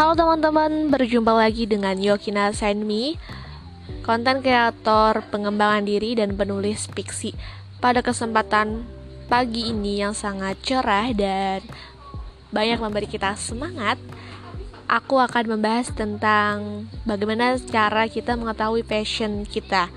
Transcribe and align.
Halo 0.00 0.16
teman-teman, 0.16 0.88
berjumpa 0.88 1.28
lagi 1.28 1.68
dengan 1.68 1.92
Yokina 1.92 2.56
Senmi, 2.56 3.20
konten 4.00 4.40
kreator, 4.40 5.20
pengembangan 5.28 5.84
diri, 5.84 6.16
dan 6.16 6.40
penulis 6.40 6.88
fiksi. 6.88 7.36
Pada 7.84 8.00
kesempatan 8.00 8.88
pagi 9.28 9.68
ini 9.68 10.00
yang 10.00 10.16
sangat 10.16 10.56
cerah 10.64 11.12
dan 11.12 11.60
banyak 12.48 12.80
memberi 12.80 13.12
kita 13.12 13.36
semangat, 13.36 14.00
aku 14.88 15.20
akan 15.20 15.52
membahas 15.52 15.92
tentang 15.92 16.88
bagaimana 17.04 17.60
cara 17.60 18.08
kita 18.08 18.40
mengetahui 18.40 18.80
passion 18.88 19.44
kita. 19.44 19.92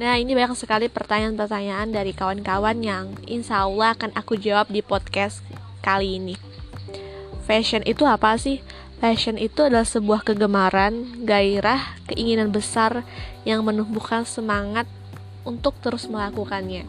Nah, 0.00 0.16
ini 0.16 0.32
banyak 0.32 0.56
sekali 0.56 0.88
pertanyaan-pertanyaan 0.88 1.92
dari 1.92 2.16
kawan-kawan 2.16 2.80
yang 2.80 3.12
insya 3.28 3.68
Allah 3.68 3.92
akan 3.92 4.08
aku 4.16 4.40
jawab 4.40 4.72
di 4.72 4.80
podcast 4.80 5.44
kali 5.84 6.16
ini. 6.16 6.54
Fashion 7.44 7.84
itu 7.84 8.08
apa 8.08 8.40
sih? 8.40 8.64
Passion 9.04 9.36
itu 9.36 9.60
adalah 9.60 9.84
sebuah 9.84 10.24
kegemaran, 10.24 11.28
gairah, 11.28 12.00
keinginan 12.08 12.48
besar 12.48 13.04
yang 13.44 13.60
menumbuhkan 13.60 14.24
semangat 14.24 14.88
untuk 15.44 15.76
terus 15.84 16.08
melakukannya. 16.08 16.88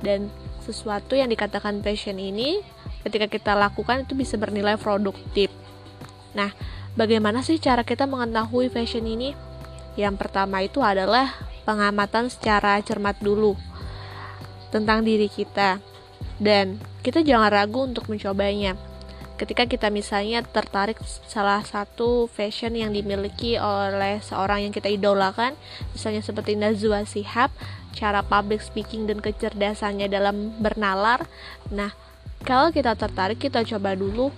Dan 0.00 0.32
sesuatu 0.64 1.12
yang 1.12 1.28
dikatakan 1.28 1.84
passion 1.84 2.16
ini 2.16 2.64
ketika 3.04 3.28
kita 3.28 3.52
lakukan 3.52 4.08
itu 4.08 4.16
bisa 4.16 4.40
bernilai 4.40 4.80
produktif. 4.80 5.52
Nah, 6.32 6.56
bagaimana 6.96 7.44
sih 7.44 7.60
cara 7.60 7.84
kita 7.84 8.08
mengetahui 8.08 8.72
fashion 8.72 9.04
ini? 9.04 9.36
Yang 10.00 10.24
pertama 10.24 10.64
itu 10.64 10.80
adalah 10.80 11.36
pengamatan 11.68 12.32
secara 12.32 12.80
cermat 12.80 13.20
dulu 13.20 13.60
tentang 14.72 15.04
diri 15.04 15.28
kita. 15.28 15.84
Dan 16.40 16.80
kita 17.04 17.20
jangan 17.20 17.52
ragu 17.52 17.84
untuk 17.84 18.08
mencobanya 18.08 18.72
ketika 19.42 19.66
kita 19.66 19.90
misalnya 19.90 20.46
tertarik 20.46 21.02
salah 21.26 21.66
satu 21.66 22.30
fashion 22.30 22.78
yang 22.78 22.94
dimiliki 22.94 23.58
oleh 23.58 24.22
seorang 24.22 24.62
yang 24.62 24.70
kita 24.70 24.86
idolakan 24.86 25.58
misalnya 25.90 26.22
seperti 26.22 26.54
Nazwa 26.54 27.02
Sihab 27.02 27.50
cara 27.90 28.22
public 28.22 28.62
speaking 28.62 29.10
dan 29.10 29.18
kecerdasannya 29.18 30.06
dalam 30.06 30.54
bernalar. 30.62 31.26
Nah 31.74 31.90
kalau 32.46 32.70
kita 32.70 32.94
tertarik 32.94 33.42
kita 33.42 33.66
coba 33.66 33.98
dulu. 33.98 34.30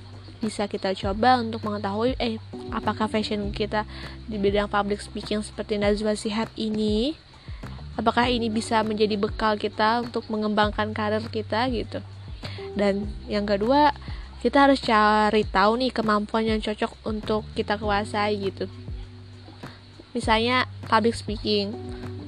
Bisa 0.44 0.69
kita 0.69 0.92
coba 0.92 1.41
untuk 1.41 1.64
mengetahui 1.64 2.20
eh 2.20 2.36
apakah 2.68 3.08
fashion 3.08 3.48
kita 3.48 3.89
di 4.28 4.36
bidang 4.36 4.68
public 4.68 5.00
speaking 5.00 5.41
seperti 5.41 5.80
Nazwa 5.80 6.12
Sihab 6.12 6.52
ini? 6.61 7.16
Apakah 7.96 8.28
ini 8.28 8.52
bisa 8.52 8.84
menjadi 8.84 9.16
bekal 9.16 9.56
kita 9.56 10.05
untuk 10.05 10.28
mengembangkan 10.28 10.92
karir 10.92 11.24
kita 11.33 11.64
gitu. 11.72 12.05
Dan 12.77 13.08
yang 13.24 13.48
kedua 13.48 13.96
kita 14.44 14.68
harus 14.68 14.84
cari 14.84 15.40
tahu 15.48 15.80
nih 15.80 15.88
kemampuan 15.88 16.44
yang 16.44 16.60
cocok 16.60 17.00
untuk 17.08 17.48
kita 17.56 17.80
kuasai 17.80 18.36
gitu. 18.36 18.68
Misalnya 20.12 20.68
public 20.84 21.16
speaking 21.16 21.72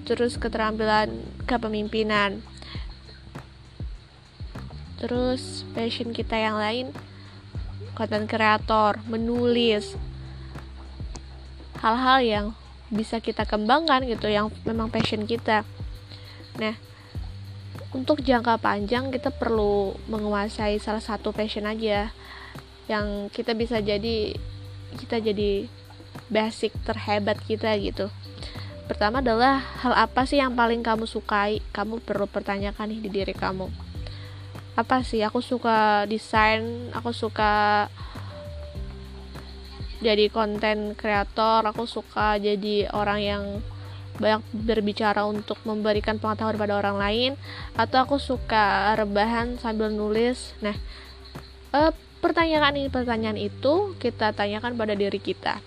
terus 0.08 0.40
keterampilan 0.40 1.12
kepemimpinan. 1.44 2.40
Terus 4.96 5.68
passion 5.76 6.16
kita 6.16 6.40
yang 6.40 6.56
lain 6.56 6.96
konten 7.92 8.24
kreator 8.24 8.96
menulis. 9.04 9.92
Hal-hal 11.84 12.24
yang 12.24 12.46
bisa 12.88 13.20
kita 13.20 13.44
kembangkan 13.44 14.08
gitu 14.08 14.32
yang 14.32 14.48
memang 14.64 14.88
passion 14.88 15.28
kita. 15.28 15.68
Nah 16.56 16.80
untuk 17.94 18.22
jangka 18.22 18.58
panjang 18.58 19.14
kita 19.14 19.30
perlu 19.30 19.94
menguasai 20.10 20.78
salah 20.82 21.02
satu 21.02 21.30
passion 21.30 21.68
aja 21.68 22.10
yang 22.86 23.30
kita 23.30 23.54
bisa 23.54 23.82
jadi 23.82 24.34
kita 24.96 25.18
jadi 25.22 25.66
basic 26.30 26.74
terhebat 26.86 27.38
kita 27.44 27.74
gitu. 27.78 28.10
Pertama 28.86 29.18
adalah 29.18 29.58
hal 29.82 29.94
apa 29.94 30.22
sih 30.26 30.38
yang 30.38 30.54
paling 30.54 30.82
kamu 30.82 31.10
sukai? 31.10 31.58
Kamu 31.74 32.02
perlu 32.02 32.30
pertanyakan 32.30 32.94
nih 32.94 33.00
di 33.02 33.10
diri 33.10 33.34
kamu. 33.34 33.66
Apa 34.78 35.02
sih? 35.02 35.26
Aku 35.26 35.42
suka 35.42 36.06
desain 36.06 36.90
aku 36.94 37.10
suka 37.10 37.86
jadi 39.96 40.28
konten 40.28 40.92
kreator 40.92 41.64
aku 41.64 41.88
suka 41.88 42.36
jadi 42.36 42.92
orang 42.92 43.20
yang 43.24 43.44
banyak 44.16 44.42
berbicara 44.52 45.24
untuk 45.28 45.60
memberikan 45.68 46.16
pengetahuan 46.16 46.56
pada 46.56 46.76
orang 46.80 46.96
lain 46.96 47.32
atau 47.76 48.00
aku 48.02 48.16
suka 48.16 48.96
rebahan 48.96 49.60
sambil 49.60 49.92
nulis. 49.92 50.56
Nah 50.64 50.76
eh, 51.72 51.92
pertanyaan 52.24 52.74
ini 52.76 52.88
pertanyaan 52.88 53.38
itu 53.38 53.94
kita 54.00 54.32
tanyakan 54.32 54.74
pada 54.74 54.96
diri 54.96 55.20
kita. 55.20 55.60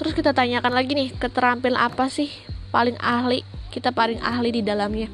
Terus 0.00 0.16
kita 0.16 0.32
tanyakan 0.32 0.72
lagi 0.72 0.96
nih 0.96 1.12
keterampilan 1.12 1.76
apa 1.76 2.08
sih 2.08 2.32
paling 2.72 2.96
ahli 3.02 3.44
kita 3.68 3.92
paling 3.92 4.18
ahli 4.24 4.50
di 4.50 4.62
dalamnya? 4.64 5.12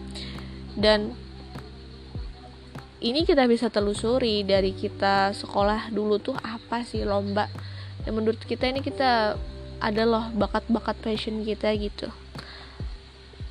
Dan 0.76 1.12
ini 3.00 3.28
kita 3.28 3.44
bisa 3.44 3.68
telusuri 3.68 4.42
dari 4.42 4.72
kita 4.72 5.36
sekolah 5.36 5.92
dulu 5.92 6.16
tuh 6.22 6.36
apa 6.40 6.86
sih 6.86 7.04
lomba. 7.04 7.50
Dan 8.04 8.16
menurut 8.16 8.40
kita 8.40 8.70
ini 8.70 8.80
kita 8.80 9.36
ada 9.80 10.02
loh 10.08 10.24
bakat-bakat 10.32 10.96
passion 11.00 11.44
kita 11.44 11.72
gitu. 11.76 12.08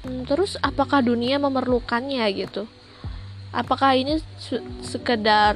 Hmm, 0.05 0.25
terus 0.29 0.57
apakah 0.61 1.01
dunia 1.01 1.41
memerlukannya 1.41 2.25
gitu? 2.35 2.69
Apakah 3.55 3.95
ini 3.95 4.19
sekedar 4.83 5.55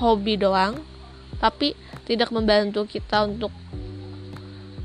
hobi 0.00 0.40
doang 0.40 0.80
tapi 1.38 1.76
tidak 2.08 2.32
membantu 2.32 2.86
kita 2.88 3.28
untuk 3.28 3.52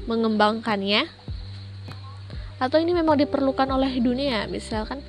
mengembangkannya? 0.05 1.07
Atau 2.59 2.83
ini 2.83 2.91
memang 2.91 3.15
diperlukan 3.15 3.71
oleh 3.71 4.03
dunia? 4.03 4.45
Misalkan 4.51 4.99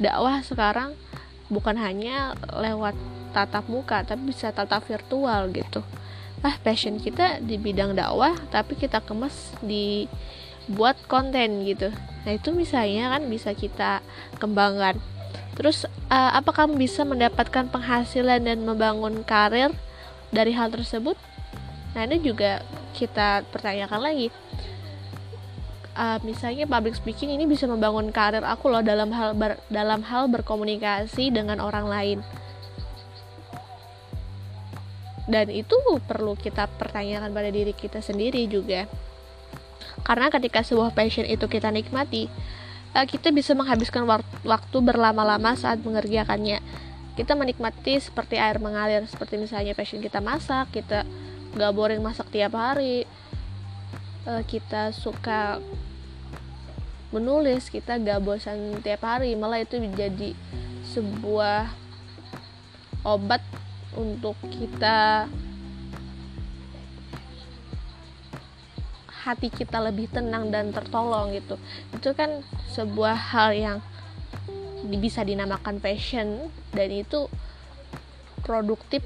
dakwah 0.00 0.40
sekarang 0.40 0.96
bukan 1.52 1.76
hanya 1.76 2.32
lewat 2.50 2.96
tatap 3.34 3.66
muka 3.66 4.06
tapi 4.06 4.30
bisa 4.30 4.54
tatap 4.54 4.86
virtual 4.86 5.50
gitu 5.50 5.82
ah 6.44 6.60
passion 6.60 7.00
kita 7.00 7.40
di 7.40 7.56
bidang 7.56 7.96
dakwah 7.96 8.36
tapi 8.52 8.76
kita 8.76 9.00
kemas 9.00 9.56
di 9.64 10.04
buat 10.68 10.96
konten 11.08 11.64
gitu. 11.64 11.88
Nah 12.24 12.32
itu 12.36 12.52
misalnya 12.52 13.16
kan 13.16 13.24
bisa 13.28 13.56
kita 13.56 14.04
kembangkan. 14.36 15.00
Terus 15.56 15.88
uh, 16.12 16.30
apa 16.36 16.52
kamu 16.52 16.76
bisa 16.76 17.04
mendapatkan 17.04 17.68
penghasilan 17.72 18.44
dan 18.44 18.60
membangun 18.60 19.24
karir 19.24 19.72
dari 20.28 20.52
hal 20.52 20.68
tersebut? 20.68 21.16
Nah 21.96 22.04
ini 22.04 22.20
juga 22.20 22.60
kita 22.92 23.44
pertanyakan 23.48 24.00
lagi. 24.04 24.28
Uh, 25.94 26.18
misalnya 26.26 26.66
public 26.66 26.98
speaking 26.98 27.30
ini 27.30 27.46
bisa 27.46 27.70
membangun 27.70 28.10
karir 28.10 28.42
aku 28.42 28.66
loh 28.66 28.82
dalam 28.82 29.14
hal 29.14 29.30
ber, 29.32 29.62
dalam 29.70 30.02
hal 30.02 30.26
berkomunikasi 30.26 31.30
dengan 31.30 31.62
orang 31.62 31.86
lain 31.86 32.18
dan 35.24 35.48
itu 35.48 35.72
perlu 36.04 36.36
kita 36.36 36.68
pertanyakan 36.76 37.32
pada 37.32 37.48
diri 37.48 37.72
kita 37.72 38.04
sendiri 38.04 38.44
juga. 38.44 38.84
Karena 40.04 40.28
ketika 40.28 40.60
sebuah 40.60 40.92
passion 40.92 41.24
itu 41.24 41.48
kita 41.48 41.72
nikmati 41.72 42.28
eh, 42.92 43.06
kita 43.08 43.32
bisa 43.32 43.56
menghabiskan 43.56 44.04
waktu 44.44 44.78
berlama-lama 44.84 45.56
saat 45.56 45.80
mengerjakannya. 45.80 46.60
Kita 47.14 47.38
menikmati 47.38 48.02
seperti 48.02 48.42
air 48.42 48.58
mengalir 48.58 49.06
seperti 49.06 49.38
misalnya 49.38 49.72
passion 49.72 50.02
kita 50.02 50.18
masak 50.18 50.74
kita 50.74 51.06
gak 51.54 51.72
boring 51.72 52.02
masak 52.02 52.26
tiap 52.34 52.58
hari 52.58 53.06
eh, 54.26 54.42
kita 54.44 54.90
suka 54.90 55.62
menulis 57.14 57.70
kita 57.70 58.02
gak 58.02 58.18
bosan 58.26 58.82
tiap 58.82 59.06
hari 59.06 59.38
malah 59.38 59.62
itu 59.62 59.78
menjadi 59.78 60.34
sebuah 60.90 61.70
obat 63.06 63.40
untuk 63.94 64.38
kita 64.50 65.26
hati 69.24 69.48
kita 69.48 69.80
lebih 69.80 70.12
tenang 70.12 70.52
dan 70.52 70.68
tertolong 70.70 71.32
gitu. 71.32 71.56
Itu 71.96 72.12
kan 72.12 72.44
sebuah 72.76 73.16
hal 73.16 73.50
yang 73.56 73.78
bisa 75.00 75.24
dinamakan 75.24 75.80
passion 75.80 76.52
dan 76.76 76.92
itu 76.92 77.32
produktif 78.44 79.00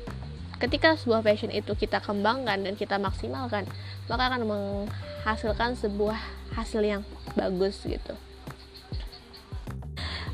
ketika 0.59 0.99
sebuah 0.99 1.23
passion 1.23 1.55
itu 1.55 1.71
kita 1.79 2.03
kembangkan 2.03 2.67
dan 2.67 2.75
kita 2.75 2.99
maksimalkan 2.99 3.63
maka 4.11 4.35
akan 4.35 4.43
menghasilkan 4.43 5.79
sebuah 5.79 6.19
hasil 6.59 6.83
yang 6.83 7.07
bagus 7.39 7.79
gitu. 7.87 8.19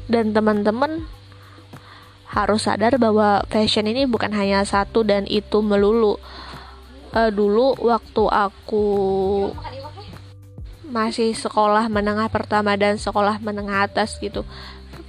Dan 0.08 0.32
teman-teman 0.32 1.04
harus 2.34 2.66
sadar 2.66 2.98
bahwa 2.98 3.46
fashion 3.46 3.86
ini 3.86 4.10
bukan 4.10 4.34
hanya 4.34 4.66
satu 4.66 5.06
dan 5.06 5.22
itu 5.30 5.62
melulu. 5.62 6.18
Uh, 7.14 7.30
dulu 7.30 7.78
waktu 7.78 8.24
aku 8.26 8.86
masih 10.90 11.30
sekolah 11.30 11.86
menengah 11.86 12.26
pertama 12.26 12.74
dan 12.74 12.98
sekolah 12.98 13.38
menengah 13.38 13.86
atas 13.86 14.18
gitu, 14.18 14.42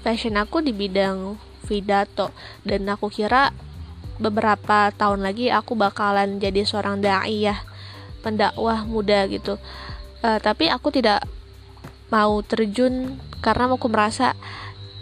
fashion 0.05 0.37
aku 0.37 0.61
di 0.61 0.69
bidang 0.69 1.41
pidato 1.65 2.29
dan 2.61 2.85
aku 2.85 3.09
kira 3.09 3.49
beberapa 4.21 4.93
tahun 4.93 5.25
lagi 5.25 5.49
aku 5.49 5.73
bakalan 5.73 6.37
jadi 6.37 6.61
seorang 6.63 7.01
dai 7.01 7.49
ya 7.49 7.57
pendakwah 8.21 8.85
muda 8.85 9.27
gitu 9.27 9.57
uh, 10.23 10.39
tapi 10.39 10.71
aku 10.71 10.93
tidak 10.93 11.25
mau 12.13 12.39
terjun 12.45 13.19
karena 13.43 13.67
aku 13.67 13.89
merasa 13.91 14.37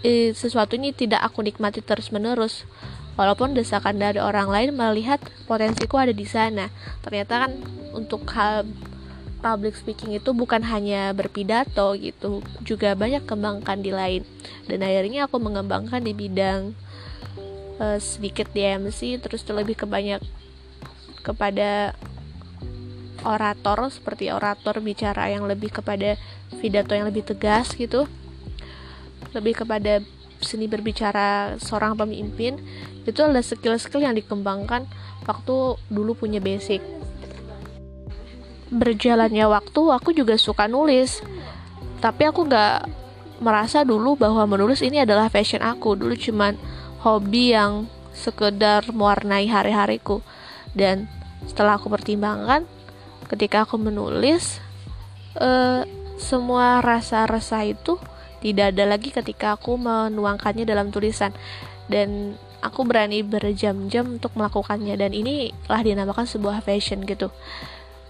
eh, 0.04 0.36
sesuatu 0.36 0.76
ini 0.76 0.92
tidak 0.92 1.24
aku 1.24 1.42
nikmati 1.42 1.80
terus 1.80 2.12
menerus 2.12 2.68
walaupun 3.16 3.54
desakan 3.56 3.98
dari 4.02 4.20
orang 4.20 4.50
lain 4.50 4.70
melihat 4.76 5.24
potensiku 5.48 5.98
ada 5.98 6.14
di 6.14 6.28
sana. 6.28 6.70
Ternyata 7.02 7.48
kan 7.48 7.52
untuk 7.96 8.28
hal 8.36 8.68
public 9.44 9.76
speaking 9.76 10.16
itu 10.16 10.32
bukan 10.32 10.64
hanya 10.64 11.12
berpidato 11.12 11.96
gitu 12.00 12.40
juga 12.64 12.96
banyak 12.96 13.28
kembangkan 13.28 13.80
di 13.84 13.92
lain. 13.92 14.22
Dan 14.68 14.84
akhirnya 14.84 15.28
aku 15.28 15.40
mengembangkan 15.40 16.04
di 16.04 16.16
bidang 16.16 16.76
uh, 17.80 18.00
sedikit 18.00 18.52
di 18.52 18.64
MC 18.64 19.20
terus 19.20 19.44
lebih 19.48 19.80
ke 19.80 19.86
banyak 19.88 20.24
kepada 21.24 21.96
orator 23.24 23.88
seperti 23.88 24.28
orator 24.28 24.84
bicara 24.84 25.32
yang 25.32 25.48
lebih 25.48 25.72
kepada 25.72 26.20
pidato 26.60 26.92
yang 26.92 27.08
lebih 27.08 27.24
tegas 27.24 27.72
gitu 27.72 28.04
lebih 29.34 29.66
kepada 29.66 30.00
seni 30.44 30.68
berbicara 30.68 31.56
seorang 31.58 31.96
pemimpin 31.96 32.60
itu 33.04 33.20
adalah 33.24 33.44
skill-skill 33.44 34.04
yang 34.04 34.16
dikembangkan 34.16 34.88
waktu 35.24 35.56
dulu 35.92 36.12
punya 36.16 36.40
basic. 36.44 36.84
Berjalannya 38.74 39.46
waktu 39.48 39.82
aku 39.92 40.16
juga 40.16 40.36
suka 40.40 40.68
nulis. 40.68 41.24
Tapi 42.04 42.28
aku 42.28 42.44
gak 42.48 42.88
merasa 43.40 43.88
dulu 43.88 44.20
bahwa 44.20 44.44
menulis 44.44 44.84
ini 44.84 45.04
adalah 45.04 45.32
fashion 45.32 45.64
aku. 45.64 45.96
Dulu 45.96 46.16
cuman 46.16 46.60
hobi 47.04 47.56
yang 47.56 47.88
sekedar 48.12 48.88
mewarnai 48.92 49.48
hari-hariku. 49.48 50.20
Dan 50.76 51.08
setelah 51.48 51.78
aku 51.80 51.92
pertimbangkan 51.92 52.66
ketika 53.28 53.64
aku 53.68 53.80
menulis 53.80 54.60
uh, 55.40 55.84
semua 56.18 56.80
rasa-rasa 56.80 57.66
itu 57.66 58.00
tidak 58.44 58.76
ada 58.76 58.84
lagi 58.84 59.16
ketika 59.16 59.56
aku 59.56 59.80
menuangkannya 59.80 60.68
dalam 60.68 60.92
tulisan. 60.92 61.32
Dan 61.88 62.36
aku 62.60 62.84
berani 62.84 63.24
berjam-jam 63.24 64.20
untuk 64.20 64.36
melakukannya. 64.36 65.00
Dan 65.00 65.16
inilah 65.16 65.80
dinamakan 65.80 66.28
sebuah 66.28 66.60
fashion 66.60 67.08
gitu. 67.08 67.32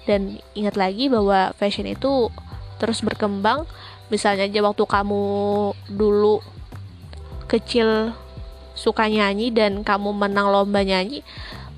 Dan 0.09 0.41
ingat 0.57 0.73
lagi 0.73 1.07
bahwa 1.07 1.53
fashion 1.53 1.85
itu 1.85 2.33
terus 2.81 3.05
berkembang. 3.05 3.69
Misalnya 4.09 4.49
aja 4.49 4.65
waktu 4.65 4.83
kamu 4.89 5.23
dulu 5.93 6.41
kecil 7.45 8.17
suka 8.73 9.05
nyanyi 9.05 9.53
dan 9.53 9.85
kamu 9.85 10.17
menang 10.17 10.49
lomba 10.49 10.81
nyanyi 10.81 11.21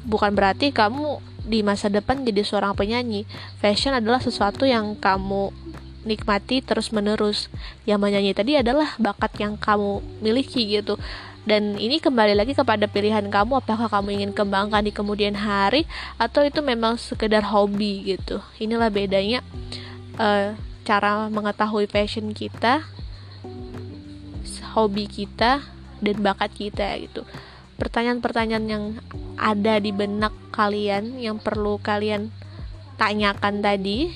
bukan 0.05 0.31
berarti 0.37 0.69
kamu 0.71 1.19
di 1.45 1.61
masa 1.65 1.89
depan 1.89 2.25
jadi 2.25 2.41
seorang 2.45 2.73
penyanyi. 2.77 3.25
Fashion 3.61 3.93
adalah 3.93 4.21
sesuatu 4.21 4.65
yang 4.65 4.97
kamu 4.97 5.53
nikmati 6.05 6.61
terus 6.61 6.93
menerus 6.93 7.49
yang 7.89 7.99
menyanyi 7.99 8.31
tadi 8.37 8.55
adalah 8.55 8.93
bakat 9.01 9.33
yang 9.41 9.57
kamu 9.57 9.99
miliki 10.21 10.63
gitu. 10.69 10.95
Dan 11.45 11.77
ini 11.77 12.01
kembali 12.01 12.33
lagi 12.33 12.57
kepada 12.57 12.89
pilihan 12.89 13.29
kamu 13.29 13.61
apakah 13.61 13.85
kamu 13.85 14.17
ingin 14.17 14.31
kembangkan 14.33 14.81
di 14.81 14.89
kemudian 14.89 15.37
hari 15.37 15.85
atau 16.17 16.41
itu 16.41 16.61
memang 16.65 16.97
sekedar 16.97 17.45
hobi 17.45 18.17
gitu. 18.17 18.41
Inilah 18.57 18.89
bedanya 18.89 19.45
uh, 20.17 20.57
cara 20.85 21.29
mengetahui 21.29 21.85
passion 21.85 22.33
kita 22.33 22.85
hobi 24.75 25.07
kita 25.07 25.63
dan 26.03 26.15
bakat 26.19 26.51
kita 26.51 26.99
gitu. 26.99 27.23
Pertanyaan-pertanyaan 27.79 28.65
yang 28.67 28.85
ada 29.39 29.79
di 29.79 29.95
benak 29.95 30.35
kalian 30.51 31.15
yang 31.15 31.39
perlu 31.39 31.79
kalian 31.79 32.31
tanyakan 32.99 33.63
tadi 33.63 34.11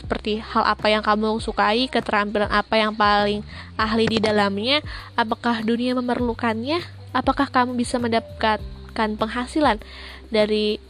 seperti 0.00 0.40
hal 0.40 0.64
apa 0.64 0.88
yang 0.88 1.04
kamu 1.04 1.36
sukai, 1.44 1.84
keterampilan 1.92 2.48
apa 2.48 2.80
yang 2.80 2.96
paling 2.96 3.44
ahli 3.76 4.08
di 4.08 4.18
dalamnya, 4.18 4.80
apakah 5.12 5.60
dunia 5.60 5.92
memerlukannya, 5.92 6.80
apakah 7.12 7.52
kamu 7.52 7.76
bisa 7.76 8.00
mendapatkan 8.00 8.60
penghasilan 9.20 9.76
dari 10.32 10.80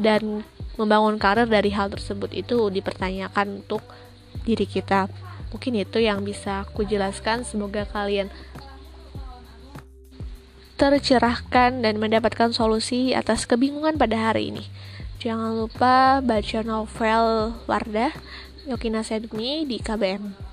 dan 0.00 0.44
membangun 0.80 1.20
karir 1.20 1.48
dari 1.48 1.72
hal 1.72 1.92
tersebut 1.92 2.32
itu 2.32 2.68
dipertanyakan 2.72 3.64
untuk 3.64 3.84
diri 4.44 4.64
kita. 4.64 5.08
Mungkin 5.52 5.72
itu 5.76 6.00
yang 6.00 6.20
bisa 6.24 6.64
aku 6.68 6.84
jelaskan. 6.84 7.44
Semoga 7.44 7.88
kalian 7.88 8.28
tercerahkan 10.76 11.80
dan 11.80 11.96
mendapatkan 11.96 12.52
solusi 12.52 13.16
atas 13.16 13.48
kebingungan 13.48 13.96
pada 13.96 14.32
hari 14.32 14.52
ini. 14.52 14.64
Jangan 15.26 15.58
lupa 15.58 16.22
baca 16.22 16.58
novel 16.62 17.50
Wardah 17.66 18.14
Yokina 18.70 19.02
Sedmi 19.02 19.66
di 19.66 19.82
KBM. 19.82 20.45